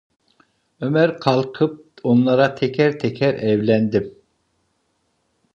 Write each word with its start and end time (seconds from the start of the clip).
Ömer 0.81 1.19
kalkıp 1.19 1.85
onlara 2.03 2.55
teker 2.55 2.99
teker: 2.99 3.33
"Evlendim…" 3.33 4.13